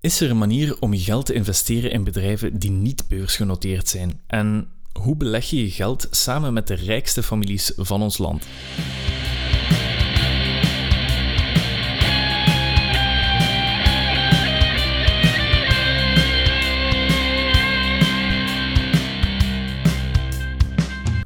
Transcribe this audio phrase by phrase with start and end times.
[0.00, 4.20] Is er een manier om je geld te investeren in bedrijven die niet beursgenoteerd zijn?
[4.26, 8.46] En hoe beleg je je geld samen met de rijkste families van ons land?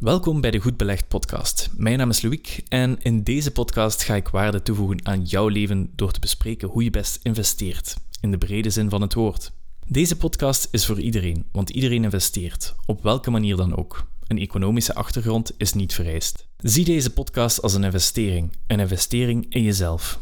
[0.01, 1.71] Welkom bij de Goed Belegd podcast.
[1.77, 5.91] Mijn naam is Louis en in deze podcast ga ik waarde toevoegen aan jouw leven
[5.97, 9.53] door te bespreken hoe je best investeert, in de brede zin van het woord.
[9.87, 14.07] Deze podcast is voor iedereen, want iedereen investeert, op welke manier dan ook.
[14.27, 16.47] Een economische achtergrond is niet vereist.
[16.57, 20.19] Zie deze podcast als een investering, een investering in jezelf.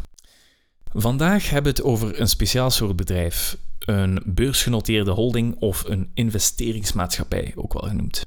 [0.92, 7.52] Vandaag hebben we het over een speciaal soort bedrijf, een beursgenoteerde holding of een investeringsmaatschappij,
[7.56, 8.22] ook wel genoemd.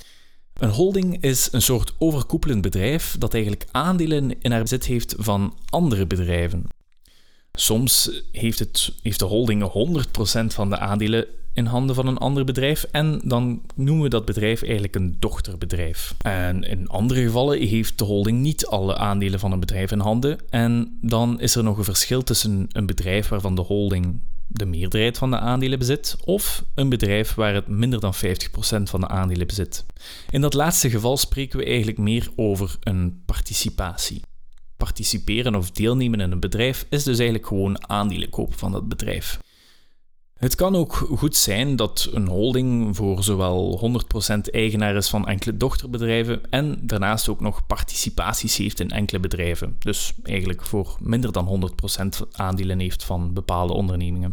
[0.53, 5.57] Een holding is een soort overkoepelend bedrijf dat eigenlijk aandelen in haar bezit heeft van
[5.69, 6.67] andere bedrijven.
[7.57, 9.71] Soms heeft, het, heeft de holding
[10.41, 14.25] 100% van de aandelen in handen van een ander bedrijf en dan noemen we dat
[14.25, 16.15] bedrijf eigenlijk een dochterbedrijf.
[16.21, 20.39] En in andere gevallen heeft de holding niet alle aandelen van een bedrijf in handen
[20.49, 25.17] en dan is er nog een verschil tussen een bedrijf waarvan de holding de meerderheid
[25.17, 28.17] van de aandelen bezit, of een bedrijf waar het minder dan 50%
[28.83, 29.85] van de aandelen bezit.
[30.29, 34.21] In dat laatste geval spreken we eigenlijk meer over een participatie.
[34.83, 39.39] Participeren of deelnemen in een bedrijf is dus eigenlijk gewoon aandelen kopen van dat bedrijf.
[40.33, 43.91] Het kan ook goed zijn dat een holding voor zowel
[44.35, 49.75] 100% eigenaar is van enkele dochterbedrijven en daarnaast ook nog participaties heeft in enkele bedrijven.
[49.79, 51.71] Dus eigenlijk voor minder dan
[52.25, 54.31] 100% aandelen heeft van bepaalde ondernemingen.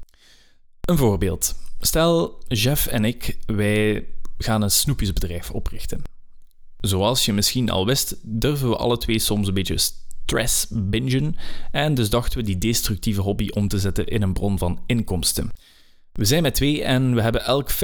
[0.80, 1.54] Een voorbeeld.
[1.80, 4.06] Stel, Jeff en ik, wij
[4.38, 6.02] gaan een snoepjesbedrijf oprichten.
[6.80, 9.74] Zoals je misschien al wist, durven we alle twee soms een beetje
[10.30, 11.36] stress bingen
[11.70, 15.50] en dus dachten we die destructieve hobby om te zetten in een bron van inkomsten.
[16.12, 17.74] We zijn met twee en we hebben elk 50%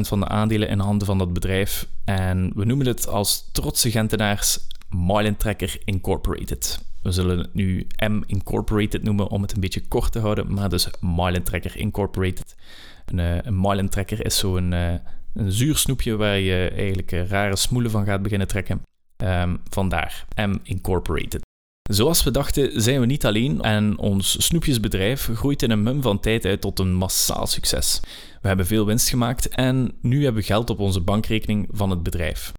[0.00, 4.58] van de aandelen in handen van dat bedrijf en we noemen het als trotse Gentenaars
[4.88, 6.84] Marlin Tracker Incorporated.
[7.02, 10.68] We zullen het nu M Incorporated noemen om het een beetje kort te houden, maar
[10.68, 12.56] dus Marlin Tracker Incorporated.
[13.04, 14.94] Een, uh, een Tracker is zo'n uh,
[15.34, 18.82] een zuur snoepje waar je eigenlijk uh, rare smoelen van gaat beginnen trekken.
[19.16, 21.47] Um, vandaar M Incorporated.
[21.88, 26.20] Zoals we dachten, zijn we niet alleen en ons snoepjesbedrijf groeit in een mum van
[26.20, 28.00] tijd uit tot een massaal succes.
[28.42, 32.02] We hebben veel winst gemaakt en nu hebben we geld op onze bankrekening van het
[32.02, 32.52] bedrijf.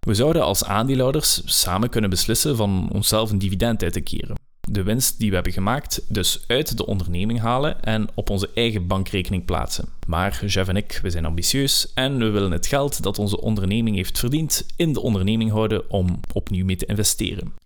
[0.00, 4.36] We zouden als aandeelhouders samen kunnen beslissen van onszelf een dividend uit te keren.
[4.60, 8.86] De winst die we hebben gemaakt dus uit de onderneming halen en op onze eigen
[8.86, 9.88] bankrekening plaatsen.
[10.06, 13.96] Maar Jeff en ik, we zijn ambitieus en we willen het geld dat onze onderneming
[13.96, 17.64] heeft verdiend in de onderneming houden om opnieuw mee te investeren.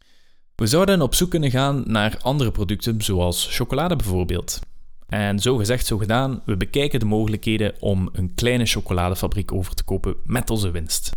[0.60, 4.58] We zouden op zoek kunnen gaan naar andere producten, zoals chocolade bijvoorbeeld.
[5.06, 9.84] En zo gezegd, zo gedaan, we bekijken de mogelijkheden om een kleine chocoladefabriek over te
[9.84, 11.10] kopen met onze winst.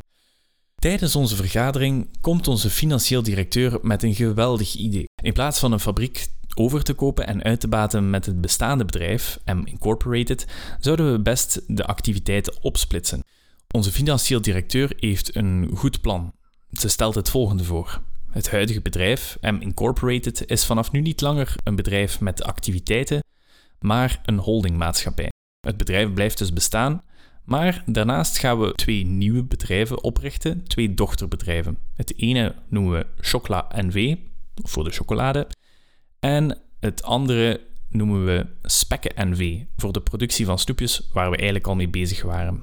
[0.75, 5.09] Tijdens onze vergadering komt onze financieel directeur met een geweldig idee.
[5.23, 8.85] In plaats van een fabriek over te kopen en uit te baten met het bestaande
[8.85, 10.47] bedrijf, M Incorporated,
[10.79, 13.23] zouden we best de activiteiten opsplitsen.
[13.71, 16.33] Onze financieel directeur heeft een goed plan.
[16.71, 18.01] Ze stelt het volgende voor.
[18.33, 23.23] Het huidige bedrijf, M Incorporated, is vanaf nu niet langer een bedrijf met activiteiten,
[23.79, 25.29] maar een holdingmaatschappij.
[25.67, 27.01] Het bedrijf blijft dus bestaan,
[27.43, 31.77] maar daarnaast gaan we twee nieuwe bedrijven oprichten, twee dochterbedrijven.
[31.95, 34.15] Het ene noemen we Chocla NV,
[34.63, 35.47] voor de chocolade,
[36.19, 41.67] en het andere noemen we Spekken NV, voor de productie van snoepjes, waar we eigenlijk
[41.67, 42.61] al mee bezig waren.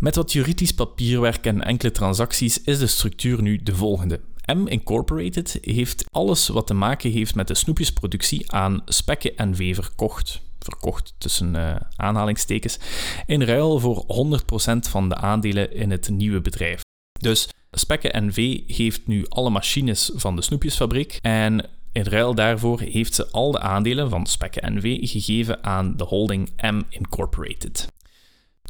[0.00, 4.20] Met wat juridisch papierwerk en enkele transacties is de structuur nu de volgende.
[4.54, 10.40] M Incorporated heeft alles wat te maken heeft met de snoepjesproductie aan Spekken NV verkocht
[10.58, 12.78] verkocht tussen uh, aanhalingstekens,
[13.26, 16.80] in ruil voor 100% van de aandelen in het nieuwe bedrijf.
[17.20, 23.14] Dus Spekke NV heeft nu alle machines van de snoepjesfabriek en in ruil daarvoor heeft
[23.14, 27.88] ze al de aandelen van Spekke NV gegeven aan de holding M Incorporated.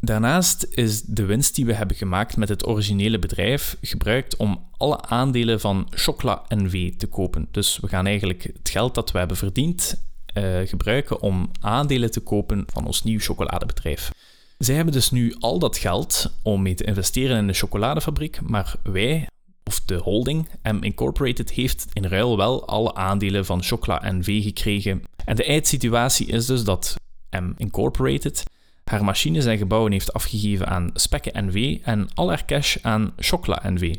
[0.00, 5.02] Daarnaast is de winst die we hebben gemaakt met het originele bedrijf gebruikt om alle
[5.02, 7.48] aandelen van Chocla NV te kopen.
[7.50, 10.04] Dus we gaan eigenlijk het geld dat we hebben verdiend
[10.34, 14.10] uh, gebruiken om aandelen te kopen van ons nieuw chocoladebedrijf.
[14.58, 18.74] Zij hebben dus nu al dat geld om mee te investeren in de chocoladefabriek, maar
[18.82, 19.26] wij,
[19.64, 25.02] of de holding, M Incorporated, heeft in ruil wel alle aandelen van Chocla NV gekregen.
[25.24, 26.96] En de eindsituatie is dus dat
[27.30, 28.42] M Incorporated
[28.84, 33.62] haar machines en gebouwen heeft afgegeven aan Spekke NV en al haar cash aan Chocla
[33.66, 33.94] NV.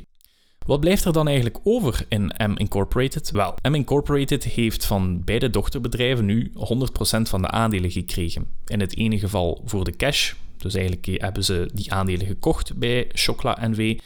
[0.66, 3.32] Wat blijft er dan eigenlijk over in M Incorporated?
[3.32, 8.46] Wel, M Incorporated heeft van beide dochterbedrijven nu 100% van de aandelen gekregen.
[8.66, 13.10] In het ene geval voor de cash, dus eigenlijk hebben ze die aandelen gekocht bij
[13.14, 14.00] Chocla NV.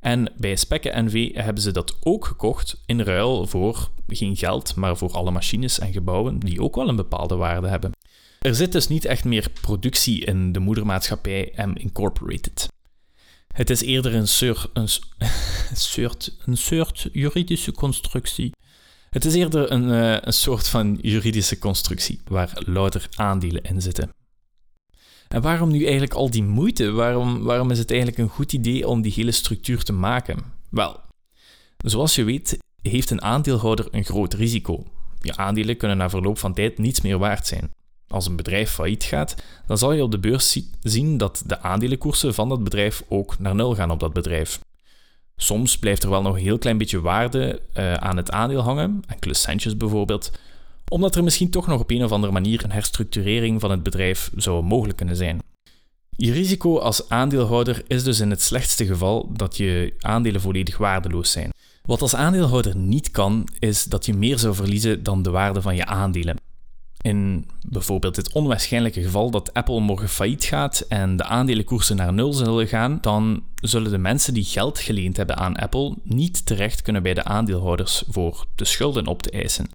[0.00, 4.96] En bij Spekke NV hebben ze dat ook gekocht in ruil voor geen geld, maar
[4.96, 7.90] voor alle machines en gebouwen die ook wel een bepaalde waarde hebben.
[8.42, 12.68] Er zit dus niet echt meer productie in de moedermaatschappij M Incorporated.
[13.54, 14.88] Het is eerder een soort, een,
[15.72, 18.52] soort, een soort juridische constructie.
[19.10, 24.10] Het is eerder een, eh, een soort van juridische constructie waar louter aandelen in zitten.
[25.28, 26.90] En waarom nu eigenlijk al die moeite?
[26.90, 30.44] Waarom, waarom is het eigenlijk een goed idee om die hele structuur te maken?
[30.70, 31.00] Wel,
[31.76, 34.84] zoals je weet, heeft een aandeelhouder een groot risico.
[35.20, 37.70] Je aandelen kunnen na verloop van tijd niets meer waard zijn.
[38.12, 39.34] Als een bedrijf failliet gaat,
[39.66, 43.54] dan zal je op de beurs zien dat de aandelenkoersen van dat bedrijf ook naar
[43.54, 44.60] nul gaan op dat bedrijf.
[45.36, 49.02] Soms blijft er wel nog een heel klein beetje waarde uh, aan het aandeel hangen,
[49.20, 50.30] centjes bijvoorbeeld,
[50.88, 54.30] omdat er misschien toch nog op een of andere manier een herstructurering van het bedrijf
[54.36, 55.38] zou mogelijk kunnen zijn.
[56.16, 61.30] Je risico als aandeelhouder is dus in het slechtste geval dat je aandelen volledig waardeloos
[61.30, 61.50] zijn.
[61.82, 65.76] Wat als aandeelhouder niet kan, is dat je meer zou verliezen dan de waarde van
[65.76, 66.36] je aandelen.
[67.02, 72.32] In bijvoorbeeld het onwaarschijnlijke geval dat Apple morgen failliet gaat en de aandelenkoersen naar nul
[72.32, 77.02] zullen gaan, dan zullen de mensen die geld geleend hebben aan Apple niet terecht kunnen
[77.02, 79.68] bij de aandeelhouders voor de schulden op te eisen.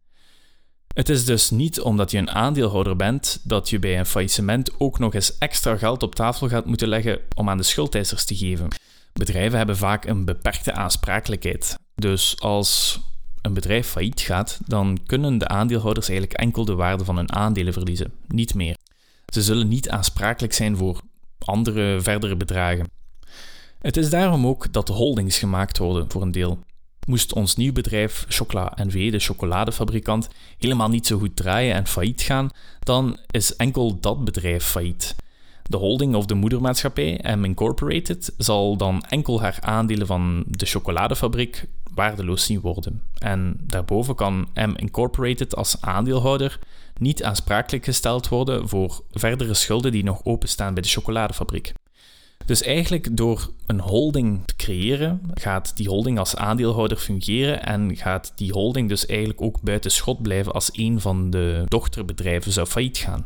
[0.94, 5.00] Het is dus niet omdat je een aandeelhouder bent dat je bij een faillissement ook
[5.00, 8.68] nog eens extra geld op tafel gaat moeten leggen om aan de schuldeisers te geven.
[9.14, 11.78] Bedrijven hebben vaak een beperkte aansprakelijkheid.
[11.96, 13.00] Dus als
[13.48, 17.74] een bedrijf failliet gaat, dan kunnen de aandeelhouders eigenlijk enkel de waarde van hun aandelen
[17.74, 18.78] verliezen, niet meer.
[19.34, 21.02] Ze zullen niet aansprakelijk zijn voor
[21.46, 22.90] andere verdere bedragen.
[23.80, 26.60] Het is daarom ook dat de holdings gemaakt worden voor een deel.
[27.08, 30.28] Moest ons nieuw bedrijf Chocola NV, de chocoladefabrikant,
[30.58, 32.50] helemaal niet zo goed draaien en failliet gaan,
[32.80, 35.16] dan is enkel dat bedrijf failliet.
[35.68, 41.66] De holding of de moedermaatschappij, M Incorporated, zal dan enkel haar aandelen van de chocoladefabriek
[41.94, 43.02] waardeloos zien worden.
[43.18, 46.60] En daarboven kan M Incorporated als aandeelhouder
[46.98, 51.74] niet aansprakelijk gesteld worden voor verdere schulden die nog openstaan bij de chocoladefabriek.
[52.46, 58.32] Dus eigenlijk door een holding te creëren, gaat die holding als aandeelhouder fungeren en gaat
[58.36, 62.98] die holding dus eigenlijk ook buiten schot blijven als een van de dochterbedrijven zou failliet
[62.98, 63.24] gaan.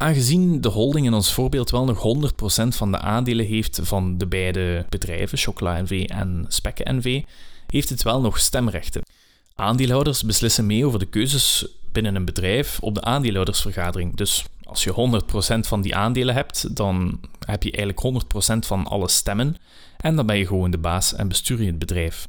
[0.00, 2.32] Aangezien de holding in ons voorbeeld wel nog
[2.64, 7.22] 100% van de aandelen heeft van de beide bedrijven, Chocola NV en Spekke NV,
[7.66, 9.02] heeft het wel nog stemrechten.
[9.54, 14.16] Aandeelhouders beslissen mee over de keuzes binnen een bedrijf op de aandeelhoudersvergadering.
[14.16, 15.20] Dus als je
[15.54, 18.24] 100% van die aandelen hebt, dan heb je eigenlijk
[18.54, 19.56] 100% van alle stemmen
[19.96, 22.28] en dan ben je gewoon de baas en bestuur je het bedrijf.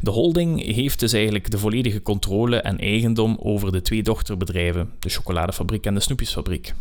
[0.00, 5.08] De holding heeft dus eigenlijk de volledige controle en eigendom over de twee dochterbedrijven, de
[5.08, 6.74] chocoladefabriek en de snoepjesfabriek.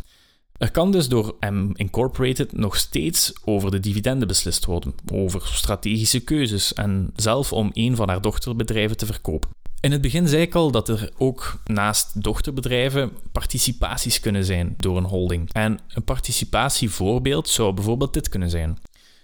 [0.57, 6.19] Er kan dus door M Incorporated nog steeds over de dividenden beslist worden, over strategische
[6.19, 9.49] keuzes en zelf om een van haar dochterbedrijven te verkopen.
[9.79, 14.97] In het begin zei ik al dat er ook naast dochterbedrijven participaties kunnen zijn door
[14.97, 15.53] een holding.
[15.53, 18.77] En een participatievoorbeeld zou bijvoorbeeld dit kunnen zijn.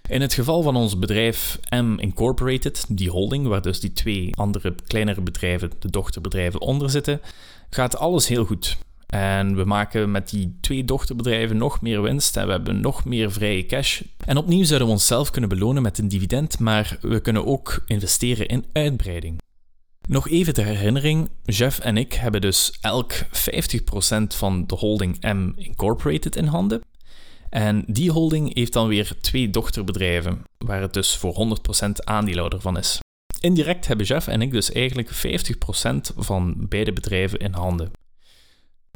[0.08, 4.74] In het geval van ons bedrijf M Incorporated, die holding, waar dus die twee andere
[4.86, 7.20] kleinere bedrijven, de dochterbedrijven, onder zitten,
[7.70, 8.76] gaat alles heel goed.
[9.06, 13.32] En we maken met die twee dochterbedrijven nog meer winst en we hebben nog meer
[13.32, 14.02] vrije cash.
[14.24, 18.46] En opnieuw zouden we onszelf kunnen belonen met een dividend, maar we kunnen ook investeren
[18.46, 19.40] in uitbreiding.
[20.08, 23.16] Nog even ter herinnering, Jeff en ik hebben dus elk 50%
[24.26, 26.80] van de holding M Incorporated in handen.
[27.52, 32.78] En die holding heeft dan weer twee dochterbedrijven, waar het dus voor 100% aandeelhouder van
[32.78, 33.00] is.
[33.40, 37.90] Indirect hebben Jeff en ik dus eigenlijk 50% van beide bedrijven in handen.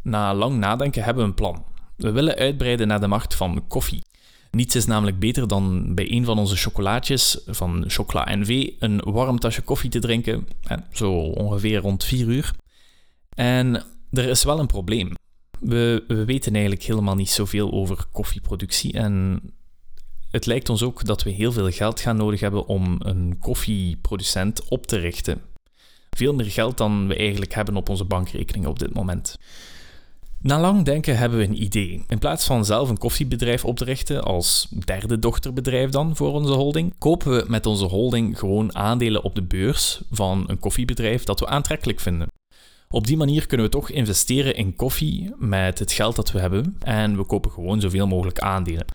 [0.03, 1.65] Na lang nadenken hebben we een plan.
[1.97, 4.03] We willen uitbreiden naar de markt van koffie.
[4.51, 9.39] Niets is namelijk beter dan bij een van onze chocolaatjes van Chocola NV een warm
[9.39, 10.49] tasje koffie te drinken,
[10.93, 12.53] zo ongeveer rond 4 uur.
[13.35, 15.13] En er is wel een probleem.
[15.61, 19.41] We, we weten eigenlijk helemaal niet zoveel over koffieproductie en
[20.31, 24.69] het lijkt ons ook dat we heel veel geld gaan nodig hebben om een koffieproducent
[24.69, 25.41] op te richten.
[26.11, 29.39] Veel meer geld dan we eigenlijk hebben op onze bankrekening op dit moment.
[30.41, 32.05] Na lang denken hebben we een idee.
[32.09, 36.53] In plaats van zelf een koffiebedrijf op te richten, als derde dochterbedrijf dan voor onze
[36.53, 41.41] holding, kopen we met onze holding gewoon aandelen op de beurs van een koffiebedrijf dat
[41.41, 42.29] we aantrekkelijk vinden.
[42.91, 46.77] Op die manier kunnen we toch investeren in koffie met het geld dat we hebben
[46.81, 48.87] en we kopen gewoon zoveel mogelijk aandelen.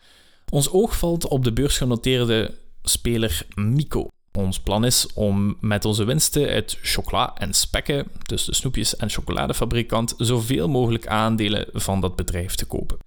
[0.50, 4.08] Ons oog valt op de beursgenoteerde speler Mico.
[4.32, 9.10] Ons plan is om met onze winsten uit chocola en spekken, dus de snoepjes en
[9.10, 12.98] chocoladefabrikant, zoveel mogelijk aandelen van dat bedrijf te kopen.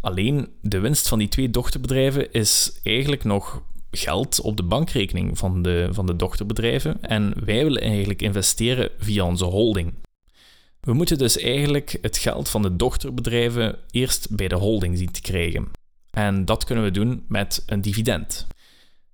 [0.00, 5.62] Alleen de winst van die twee dochterbedrijven is eigenlijk nog geld op de bankrekening van
[5.62, 9.94] de, van de dochterbedrijven en wij willen eigenlijk investeren via onze holding.
[10.80, 15.20] We moeten dus eigenlijk het geld van de dochterbedrijven eerst bij de holding zien te
[15.20, 15.68] krijgen.
[16.10, 18.46] En dat kunnen we doen met een dividend.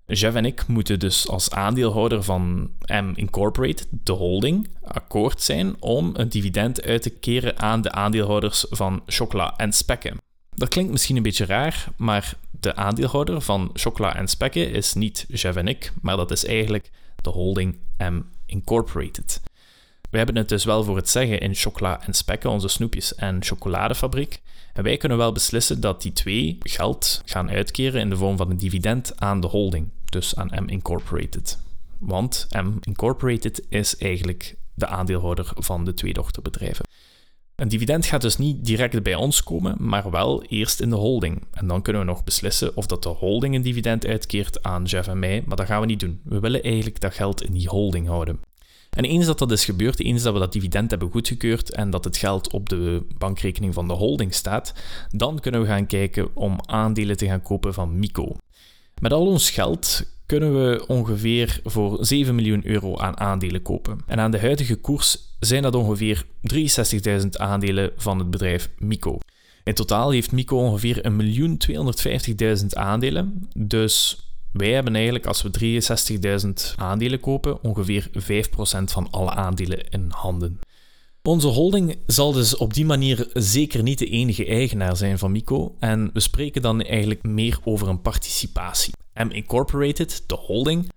[0.07, 6.11] Jeff en ik moeten dus als aandeelhouder van M Incorporated, de holding, akkoord zijn om
[6.13, 10.17] een dividend uit te keren aan de aandeelhouders van Chocola en Spekken.
[10.55, 15.25] Dat klinkt misschien een beetje raar, maar de aandeelhouder van Chocola en Spekken is niet
[15.29, 16.91] Jeff en ik, maar dat is eigenlijk
[17.23, 19.41] de holding M Incorporated.
[20.17, 23.45] We hebben het dus wel voor het zeggen in Chocola en Spekken, onze snoepjes en
[23.45, 24.41] chocoladefabriek.
[24.73, 28.51] En wij kunnen wel beslissen dat die twee geld gaan uitkeren in de vorm van
[28.51, 31.59] een dividend aan de holding, dus aan M Incorporated.
[31.99, 36.87] Want M Incorporated is eigenlijk de aandeelhouder van de twee dochterbedrijven.
[37.55, 41.43] Een dividend gaat dus niet direct bij ons komen, maar wel eerst in de holding.
[41.53, 45.09] En dan kunnen we nog beslissen of dat de holding een dividend uitkeert aan Jeff
[45.09, 46.21] en mij, maar dat gaan we niet doen.
[46.25, 48.41] We willen eigenlijk dat geld in die holding houden.
[48.97, 52.05] En eens dat dat is gebeurd, eens dat we dat dividend hebben goedgekeurd en dat
[52.05, 54.75] het geld op de bankrekening van de holding staat,
[55.11, 58.37] dan kunnen we gaan kijken om aandelen te gaan kopen van Mico.
[59.01, 63.99] Met al ons geld kunnen we ongeveer voor 7 miljoen euro aan aandelen kopen.
[64.07, 66.25] En aan de huidige koers zijn dat ongeveer
[67.23, 69.19] 63.000 aandelen van het bedrijf Mico.
[69.65, 71.01] In totaal heeft Mico ongeveer
[72.61, 73.49] 1.250.000 aandelen.
[73.57, 74.26] Dus
[74.57, 75.81] wij hebben eigenlijk, als we
[76.47, 78.13] 63.000 aandelen kopen, ongeveer 5%
[78.85, 80.59] van alle aandelen in handen.
[81.23, 85.77] Onze holding zal dus op die manier zeker niet de enige eigenaar zijn van Mico
[85.79, 88.93] en we spreken dan eigenlijk meer over een participatie.
[89.15, 90.89] M Incorporated, de holding,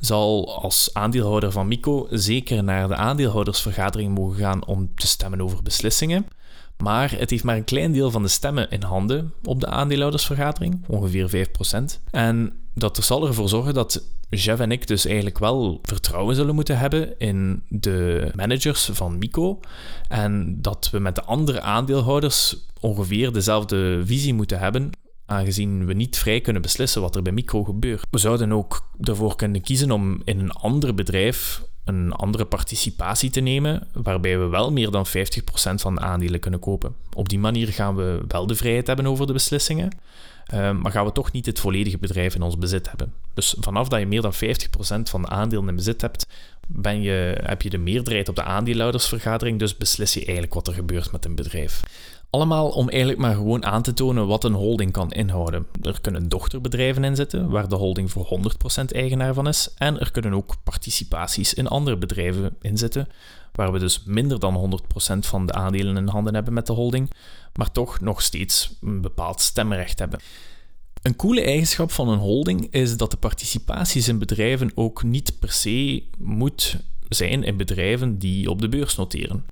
[0.00, 5.62] zal als aandeelhouder van Mico zeker naar de aandeelhoudersvergadering mogen gaan om te stemmen over
[5.62, 6.26] beslissingen.
[6.82, 10.84] Maar het heeft maar een klein deel van de stemmen in handen op de aandeelhoudersvergadering,
[10.86, 12.00] ongeveer 5%.
[12.10, 16.78] En dat zal ervoor zorgen dat Jeff en ik dus eigenlijk wel vertrouwen zullen moeten
[16.78, 19.60] hebben in de managers van Mico.
[20.08, 24.90] En dat we met de andere aandeelhouders ongeveer dezelfde visie moeten hebben
[25.28, 28.06] aangezien we niet vrij kunnen beslissen wat er bij Micro gebeurt.
[28.10, 33.40] We zouden ook ervoor kunnen kiezen om in een ander bedrijf een andere participatie te
[33.40, 35.10] nemen, waarbij we wel meer dan 50%
[35.74, 36.94] van de aandelen kunnen kopen.
[37.12, 39.90] Op die manier gaan we wel de vrijheid hebben over de beslissingen,
[40.46, 43.12] ehm, maar gaan we toch niet het volledige bedrijf in ons bezit hebben.
[43.34, 46.26] Dus vanaf dat je meer dan 50% van de aandelen in bezit hebt,
[46.66, 50.74] ben je, heb je de meerderheid op de aandeelhoudersvergadering, dus beslis je eigenlijk wat er
[50.74, 51.82] gebeurt met een bedrijf.
[52.30, 55.66] Allemaal om eigenlijk maar gewoon aan te tonen wat een holding kan inhouden.
[55.82, 58.40] Er kunnen dochterbedrijven in zitten, waar de holding voor
[58.80, 59.74] 100% eigenaar van is.
[59.76, 63.08] En er kunnen ook participaties in andere bedrijven in zitten,
[63.52, 64.80] waar we dus minder dan
[65.14, 67.10] 100% van de aandelen in handen hebben met de holding,
[67.54, 70.20] maar toch nog steeds een bepaald stemrecht hebben.
[71.02, 75.52] Een coole eigenschap van een holding is dat de participaties in bedrijven ook niet per
[75.52, 76.76] se moet
[77.08, 79.46] zijn in bedrijven die op de beurs noteren.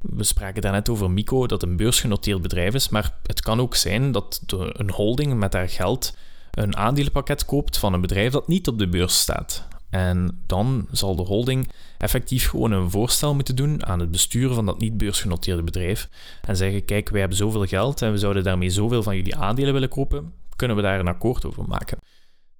[0.00, 4.12] We spraken daarnet over Mico, dat een beursgenoteerd bedrijf is, maar het kan ook zijn
[4.12, 4.42] dat
[4.72, 6.16] een holding met haar geld
[6.50, 9.68] een aandelenpakket koopt van een bedrijf dat niet op de beurs staat.
[9.90, 14.66] En dan zal de holding effectief gewoon een voorstel moeten doen aan het bestuur van
[14.66, 16.08] dat niet beursgenoteerde bedrijf
[16.46, 19.72] en zeggen: Kijk, wij hebben zoveel geld en we zouden daarmee zoveel van jullie aandelen
[19.72, 21.98] willen kopen, kunnen we daar een akkoord over maken?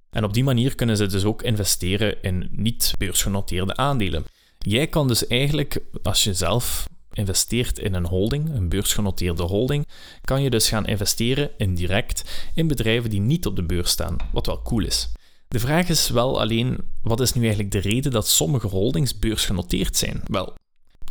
[0.09, 4.25] En op die manier kunnen ze dus ook investeren in niet beursgenoteerde aandelen.
[4.57, 9.87] Jij kan dus eigenlijk, als je zelf investeert in een holding, een beursgenoteerde holding,
[10.21, 14.45] kan je dus gaan investeren indirect in bedrijven die niet op de beurs staan, wat
[14.45, 15.11] wel cool is.
[15.47, 19.97] De vraag is wel alleen, wat is nu eigenlijk de reden dat sommige holdings beursgenoteerd
[19.97, 20.21] zijn?
[20.25, 20.53] Wel,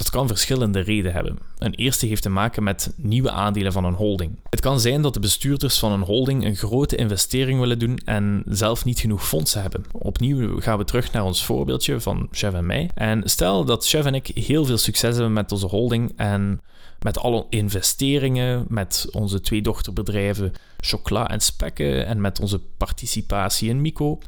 [0.00, 1.38] dat kan verschillende redenen hebben.
[1.58, 4.38] Een eerste heeft te maken met nieuwe aandelen van een holding.
[4.50, 8.42] Het kan zijn dat de bestuurders van een holding een grote investering willen doen en
[8.48, 9.84] zelf niet genoeg fondsen hebben.
[9.92, 12.90] Opnieuw gaan we terug naar ons voorbeeldje van Chef en mij.
[12.94, 16.60] En stel dat Chef en ik heel veel succes hebben met onze holding en
[17.00, 23.80] met alle investeringen, met onze twee dochterbedrijven Chocola en Spekken en met onze participatie in
[23.80, 24.18] Mico.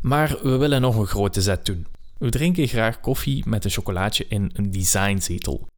[0.00, 1.86] Maar we willen nog een grote zet doen.
[2.22, 5.68] We drinken graag koffie met een chocolaatje in een designzetel.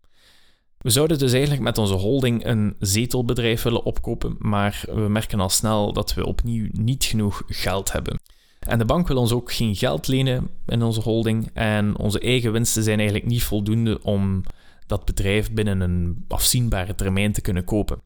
[0.79, 5.49] We zouden dus eigenlijk met onze holding een zetelbedrijf willen opkopen, maar we merken al
[5.49, 8.21] snel dat we opnieuw niet genoeg geld hebben.
[8.59, 12.53] En de bank wil ons ook geen geld lenen in onze holding en onze eigen
[12.53, 14.43] winsten zijn eigenlijk niet voldoende om
[14.87, 18.01] dat bedrijf binnen een afzienbare termijn te kunnen kopen.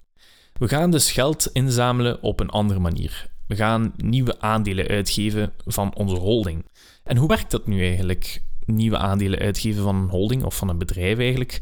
[0.53, 3.37] We gaan dus geld inzamelen op een andere manier.
[3.49, 6.67] We gaan nieuwe aandelen uitgeven van onze holding.
[7.05, 8.43] En hoe werkt dat nu eigenlijk?
[8.65, 11.61] Nieuwe aandelen uitgeven van een holding of van een bedrijf eigenlijk?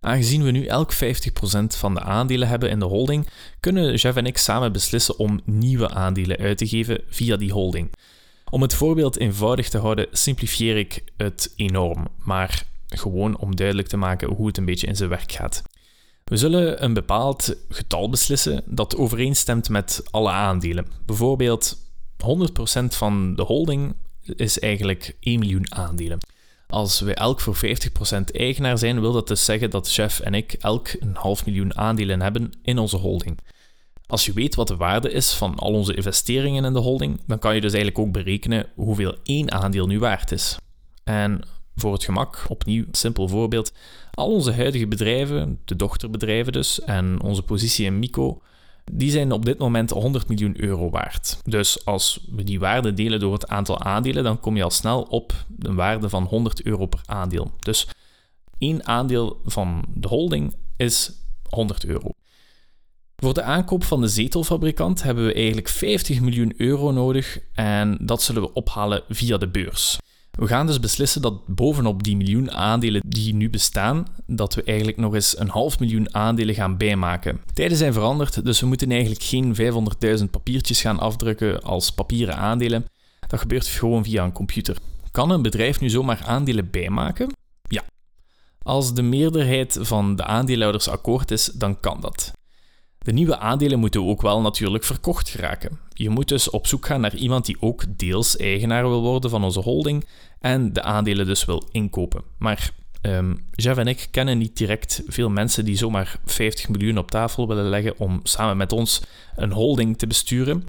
[0.00, 0.96] Aangezien we nu elk 50%
[1.66, 3.28] van de aandelen hebben in de holding,
[3.60, 7.92] kunnen Jeff en ik samen beslissen om nieuwe aandelen uit te geven via die holding.
[8.50, 13.96] Om het voorbeeld eenvoudig te houden, simplifieer ik het enorm, maar gewoon om duidelijk te
[13.96, 15.62] maken hoe het een beetje in zijn werk gaat.
[16.30, 20.86] We zullen een bepaald getal beslissen dat overeenstemt met alle aandelen.
[21.04, 21.76] Bijvoorbeeld
[22.16, 26.18] 100% van de holding is eigenlijk 1 miljoen aandelen.
[26.66, 27.60] Als we elk voor 50%
[28.32, 32.20] eigenaar zijn, wil dat dus zeggen dat Chef en ik elk een half miljoen aandelen
[32.20, 33.38] hebben in onze holding.
[34.06, 37.38] Als je weet wat de waarde is van al onze investeringen in de holding, dan
[37.38, 40.56] kan je dus eigenlijk ook berekenen hoeveel één aandeel nu waard is.
[41.04, 41.42] En
[41.76, 43.72] voor het gemak, opnieuw, simpel voorbeeld,
[44.14, 48.40] al onze huidige bedrijven, de dochterbedrijven dus, en onze positie in Mico,
[48.92, 51.38] die zijn op dit moment 100 miljoen euro waard.
[51.44, 55.02] Dus als we die waarde delen door het aantal aandelen, dan kom je al snel
[55.02, 57.50] op een waarde van 100 euro per aandeel.
[57.60, 57.88] Dus
[58.58, 61.12] één aandeel van de holding is
[61.48, 62.10] 100 euro.
[63.16, 68.22] Voor de aankoop van de zetelfabrikant hebben we eigenlijk 50 miljoen euro nodig en dat
[68.22, 69.98] zullen we ophalen via de beurs.
[70.36, 74.98] We gaan dus beslissen dat bovenop die miljoen aandelen die nu bestaan, dat we eigenlijk
[74.98, 77.40] nog eens een half miljoen aandelen gaan bijmaken.
[77.52, 79.56] Tijden zijn veranderd, dus we moeten eigenlijk geen
[80.18, 82.84] 500.000 papiertjes gaan afdrukken als papieren aandelen.
[83.26, 84.76] Dat gebeurt gewoon via een computer.
[85.10, 87.32] Kan een bedrijf nu zomaar aandelen bijmaken?
[87.68, 87.82] Ja.
[88.62, 92.32] Als de meerderheid van de aandeelhouders akkoord is, dan kan dat.
[93.06, 95.78] De nieuwe aandelen moeten ook wel natuurlijk verkocht geraken.
[95.92, 99.44] Je moet dus op zoek gaan naar iemand die ook deels eigenaar wil worden van
[99.44, 100.06] onze holding
[100.40, 102.22] en de aandelen dus wil inkopen.
[102.38, 102.70] Maar
[103.02, 107.48] um, Jeff en ik kennen niet direct veel mensen die zomaar 50 miljoen op tafel
[107.48, 109.02] willen leggen om samen met ons
[109.36, 110.64] een holding te besturen.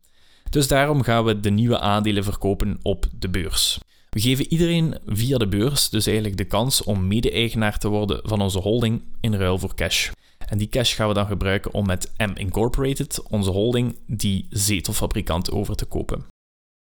[0.49, 3.79] Dus daarom gaan we de nieuwe aandelen verkopen op de beurs.
[4.09, 8.41] We geven iedereen via de beurs dus eigenlijk de kans om mede-eigenaar te worden van
[8.41, 10.09] onze holding in ruil voor cash.
[10.49, 15.51] En die cash gaan we dan gebruiken om met M Incorporated, onze holding, die zetelfabrikant
[15.51, 16.25] over te kopen.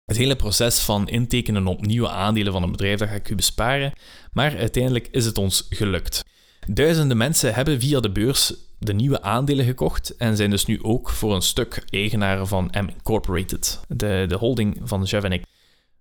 [0.05, 3.34] Het hele proces van intekenen op nieuwe aandelen van een bedrijf, dat ga ik u
[3.34, 3.93] besparen,
[4.32, 6.23] maar uiteindelijk is het ons gelukt.
[6.67, 11.11] Duizenden mensen hebben via de beurs de nieuwe aandelen gekocht en zijn dus nu ook
[11.11, 15.45] voor een stuk eigenaren van M Incorporated, de, de holding van Jeff en ik.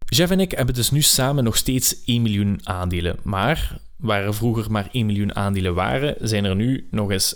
[0.10, 4.34] Jeff en ik hebben dus nu samen nog steeds 1 miljoen aandelen, maar Waar er
[4.34, 7.36] vroeger maar 1 miljoen aandelen waren, zijn er nu nog eens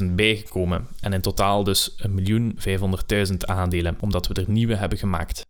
[0.00, 0.86] 500.000 bijgekomen.
[1.00, 5.46] En in totaal dus 1.500.000 aandelen, omdat we er nieuwe hebben gemaakt.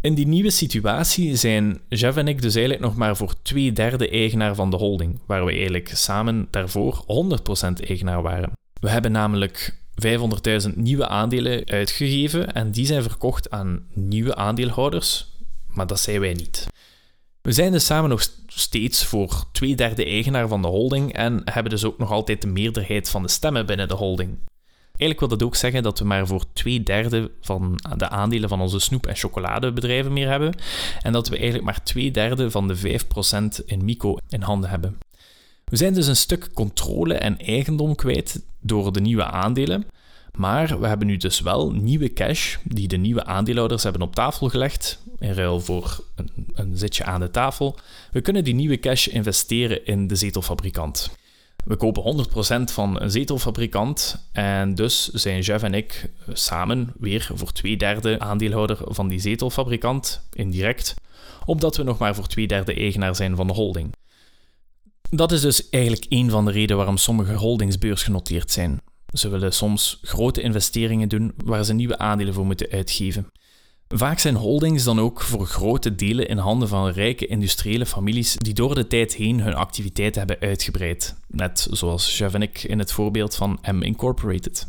[0.00, 4.08] In die nieuwe situatie zijn Jeff en ik dus eigenlijk nog maar voor twee derde
[4.08, 7.04] eigenaar van de holding, waar we eigenlijk samen daarvoor
[7.80, 8.52] 100% eigenaar waren.
[8.80, 15.26] We hebben namelijk 500.000 nieuwe aandelen uitgegeven en die zijn verkocht aan nieuwe aandeelhouders,
[15.66, 16.66] maar dat zijn wij niet.
[17.42, 21.72] We zijn dus samen nog steeds voor twee derde eigenaar van de holding en hebben
[21.72, 24.38] dus ook nog altijd de meerderheid van de stemmen binnen de holding.
[24.96, 28.60] Eigenlijk wil dat ook zeggen dat we maar voor twee derde van de aandelen van
[28.60, 30.54] onze snoep- en chocoladebedrijven meer hebben
[31.02, 34.98] en dat we eigenlijk maar twee derde van de 5% in Mico in handen hebben.
[35.70, 39.86] We zijn dus een stuk controle en eigendom kwijt door de nieuwe aandelen,
[40.36, 44.48] maar we hebben nu dus wel nieuwe cash die de nieuwe aandeelhouders hebben op tafel
[44.48, 47.78] gelegd, in ruil voor een, een zitje aan de tafel.
[48.12, 51.10] We kunnen die nieuwe cash investeren in de zetelfabrikant.
[51.64, 52.26] We kopen
[52.70, 58.18] 100% van een zetelfabrikant en dus zijn Jeff en ik samen weer voor twee derde
[58.18, 60.94] aandeelhouder van die zetelfabrikant, indirect,
[61.44, 63.94] omdat we nog maar voor twee derde eigenaar zijn van de holding.
[65.10, 68.80] Dat is dus eigenlijk een van de redenen waarom sommige holdings beursgenoteerd zijn.
[69.12, 73.30] Ze willen soms grote investeringen doen waar ze nieuwe aandelen voor moeten uitgeven.
[73.88, 78.54] Vaak zijn holdings dan ook voor grote delen in handen van rijke industriële families die
[78.54, 82.92] door de tijd heen hun activiteiten hebben uitgebreid, net zoals Jeff en ik in het
[82.92, 84.66] voorbeeld van M Incorporated.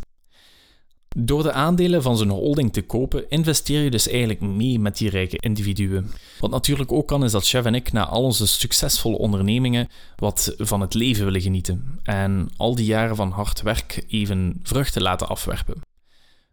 [1.20, 5.10] Door de aandelen van zijn holding te kopen, investeer je dus eigenlijk mee met die
[5.10, 6.12] rijke individuen.
[6.40, 10.56] Wat natuurlijk ook kan, is dat Chef en ik na al onze succesvolle ondernemingen wat
[10.58, 15.28] van het leven willen genieten en al die jaren van hard werk even vruchten laten
[15.28, 15.82] afwerpen.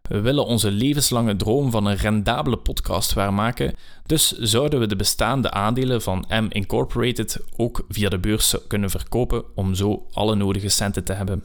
[0.01, 3.73] We willen onze levenslange droom van een rendabele podcast waarmaken,
[4.05, 9.43] dus zouden we de bestaande aandelen van M Incorporated ook via de beurs kunnen verkopen
[9.55, 11.43] om zo alle nodige centen te hebben.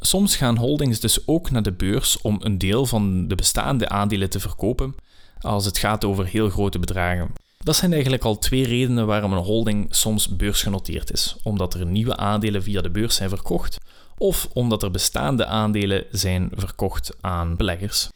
[0.00, 4.30] Soms gaan holdings dus ook naar de beurs om een deel van de bestaande aandelen
[4.30, 4.94] te verkopen
[5.40, 7.32] als het gaat over heel grote bedragen.
[7.58, 12.16] Dat zijn eigenlijk al twee redenen waarom een holding soms beursgenoteerd is: omdat er nieuwe
[12.16, 13.78] aandelen via de beurs zijn verkocht
[14.18, 18.08] of omdat er bestaande aandelen zijn verkocht aan beleggers.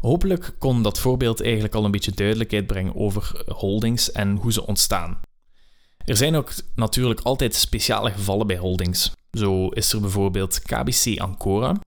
[0.00, 4.66] Hopelijk kon dat voorbeeld eigenlijk al een beetje duidelijkheid brengen over holdings en hoe ze
[4.66, 5.20] ontstaan.
[6.04, 9.12] Er zijn ook natuurlijk altijd speciale gevallen bij holdings.
[9.38, 11.80] Zo is er bijvoorbeeld KBC Ancora.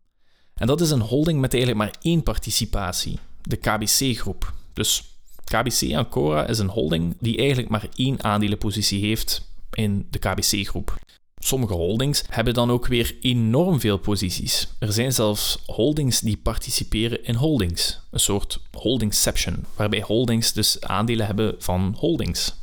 [0.53, 4.53] En dat is een holding met eigenlijk maar één participatie, de KBC-groep.
[4.73, 5.03] Dus
[5.43, 10.99] KBC Ancora is een holding die eigenlijk maar één aandelenpositie heeft in de KBC-groep.
[11.37, 14.67] Sommige holdings hebben dan ook weer enorm veel posities.
[14.79, 21.25] Er zijn zelfs holdings die participeren in holdings, een soort holdingception, waarbij holdings dus aandelen
[21.25, 22.60] hebben van holdings.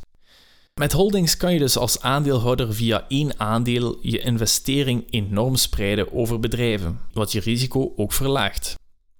[0.79, 6.41] Met holdings kan je dus als aandeelhouder via één aandeel je investering enorm spreiden over
[6.41, 8.75] bedrijven, wat je risico ook verlaagt.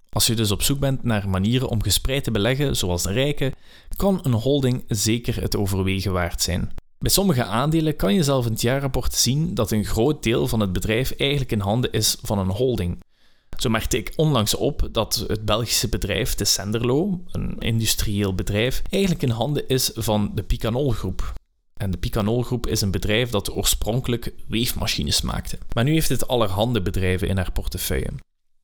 [0.09, 3.53] Als je dus op zoek bent naar manieren om gespreid te beleggen, zoals de rijken,
[3.95, 6.71] kan een holding zeker het overwegen waard zijn.
[6.99, 10.59] Bij sommige aandelen kan je zelf in het jaarrapport zien dat een groot deel van
[10.59, 12.99] het bedrijf eigenlijk in handen is van een holding.
[13.57, 19.23] Zo merkte ik onlangs op dat het Belgische bedrijf de Senderlo, een industrieel bedrijf, eigenlijk
[19.23, 21.37] in handen is van de Picanol Groep.
[21.79, 25.57] En de Picanol Groep is een bedrijf dat oorspronkelijk weefmachines maakte.
[25.73, 28.09] Maar nu heeft het allerhande bedrijven in haar portefeuille.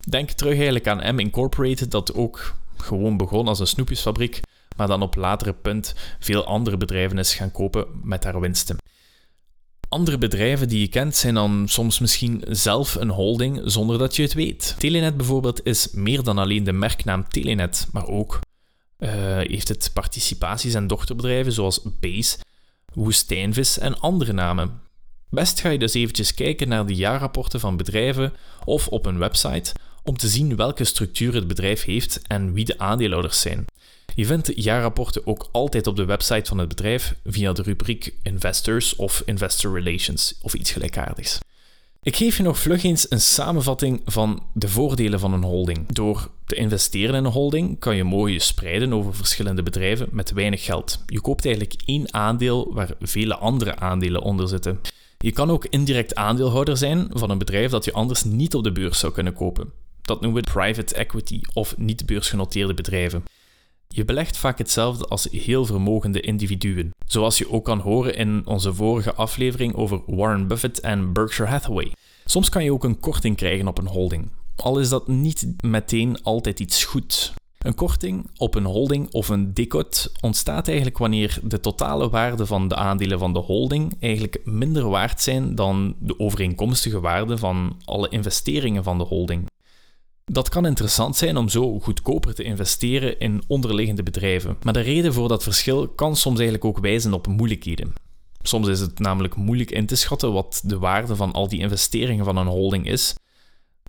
[0.09, 4.39] Denk terug eigenlijk aan M Incorporated, dat ook gewoon begon als een snoepjesfabriek,
[4.77, 8.77] maar dan op latere punt veel andere bedrijven is gaan kopen met haar winsten.
[9.89, 14.21] Andere bedrijven die je kent zijn dan soms misschien zelf een holding zonder dat je
[14.21, 14.75] het weet.
[14.77, 18.39] Telenet bijvoorbeeld is meer dan alleen de merknaam Telenet, maar ook
[18.99, 22.37] uh, heeft het participaties en dochterbedrijven zoals Base,
[22.95, 24.81] Woestijnvis en andere namen.
[25.29, 28.33] Best ga je dus eventjes kijken naar de jaarrapporten van bedrijven
[28.65, 32.79] of op een website om te zien welke structuur het bedrijf heeft en wie de
[32.79, 33.65] aandeelhouders zijn.
[34.15, 38.13] Je vindt de jaarrapporten ook altijd op de website van het bedrijf via de rubriek
[38.23, 41.39] Investors of Investor Relations of iets gelijkaardigs.
[42.01, 45.91] Ik geef je nog vlug eens een samenvatting van de voordelen van een holding.
[45.91, 50.63] Door te investeren in een holding kan je mooi spreiden over verschillende bedrijven met weinig
[50.63, 51.03] geld.
[51.07, 54.79] Je koopt eigenlijk één aandeel waar vele andere aandelen onder zitten.
[55.17, 58.71] Je kan ook indirect aandeelhouder zijn van een bedrijf dat je anders niet op de
[58.71, 59.71] beurs zou kunnen kopen.
[60.01, 63.23] Dat noemen we private equity of niet beursgenoteerde bedrijven.
[63.87, 68.73] Je belegt vaak hetzelfde als heel vermogende individuen, zoals je ook kan horen in onze
[68.73, 71.91] vorige aflevering over Warren Buffett en Berkshire Hathaway.
[72.25, 76.23] Soms kan je ook een korting krijgen op een holding, al is dat niet meteen
[76.23, 77.33] altijd iets goeds.
[77.57, 82.67] Een korting op een holding of een decot ontstaat eigenlijk wanneer de totale waarde van
[82.67, 88.09] de aandelen van de holding eigenlijk minder waard zijn dan de overeenkomstige waarde van alle
[88.09, 89.45] investeringen van de holding.
[90.25, 95.13] Dat kan interessant zijn om zo goedkoper te investeren in onderliggende bedrijven, maar de reden
[95.13, 97.93] voor dat verschil kan soms eigenlijk ook wijzen op moeilijkheden.
[98.41, 102.25] Soms is het namelijk moeilijk in te schatten wat de waarde van al die investeringen
[102.25, 103.15] van een holding is,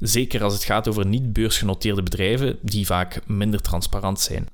[0.01, 4.49] zeker als het gaat over niet beursgenoteerde bedrijven die vaak minder transparant zijn.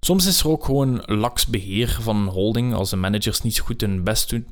[0.00, 3.80] Soms is er ook gewoon laks beheer van een holding als de managers niet goed
[3.80, 4.46] hun best doen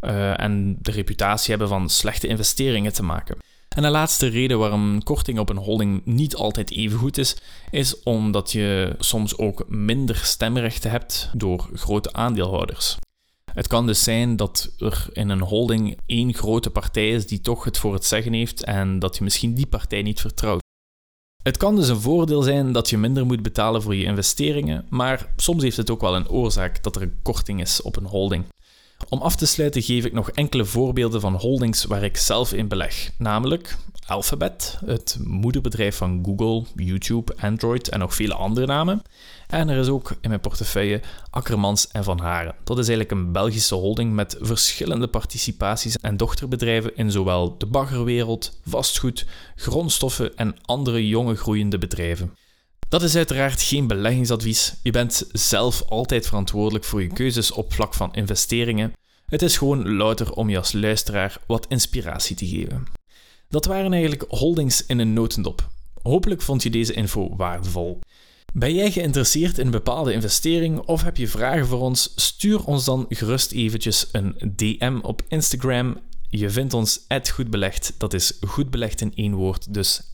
[0.00, 3.36] uh, en de reputatie hebben van slechte investeringen te maken.
[3.68, 7.36] En de laatste reden waarom korting op een holding niet altijd even goed is,
[7.70, 12.96] is omdat je soms ook minder stemrechten hebt door grote aandeelhouders.
[13.54, 17.64] Het kan dus zijn dat er in een holding één grote partij is die toch
[17.64, 20.62] het voor het zeggen heeft en dat je misschien die partij niet vertrouwt.
[21.42, 25.32] Het kan dus een voordeel zijn dat je minder moet betalen voor je investeringen, maar
[25.36, 28.44] soms heeft het ook wel een oorzaak dat er een korting is op een holding.
[29.08, 32.68] Om af te sluiten geef ik nog enkele voorbeelden van holdings waar ik zelf in
[32.68, 39.02] beleg, namelijk Alphabet, het moederbedrijf van Google, YouTube, Android en nog vele andere namen.
[39.54, 42.54] En er is ook in mijn portefeuille Akkermans en Van Haren.
[42.64, 48.60] Dat is eigenlijk een Belgische holding met verschillende participaties en dochterbedrijven in zowel de baggerwereld,
[48.66, 52.36] vastgoed, grondstoffen en andere jonge groeiende bedrijven.
[52.88, 54.74] Dat is uiteraard geen beleggingsadvies.
[54.82, 58.92] Je bent zelf altijd verantwoordelijk voor je keuzes op vlak van investeringen.
[59.26, 62.86] Het is gewoon louter om je als luisteraar wat inspiratie te geven.
[63.48, 65.68] Dat waren eigenlijk holdings in een notendop.
[66.02, 68.00] Hopelijk vond je deze info waardevol.
[68.56, 72.12] Ben jij geïnteresseerd in een bepaalde investering of heb je vragen voor ons?
[72.16, 75.98] Stuur ons dan gerust eventjes een DM op Instagram.
[76.28, 77.94] Je vindt ons goedbelegd.
[77.98, 80.08] Dat is goedbelegd in één woord, dus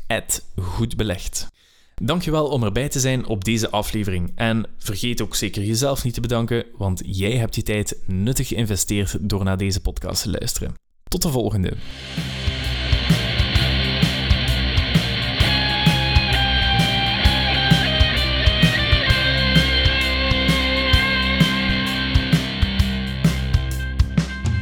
[0.56, 1.46] goedbelegd.
[1.94, 4.32] Dankjewel om erbij te zijn op deze aflevering.
[4.34, 9.16] En vergeet ook zeker jezelf niet te bedanken, want jij hebt je tijd nuttig geïnvesteerd
[9.20, 10.74] door naar deze podcast te luisteren.
[11.08, 11.72] Tot de volgende.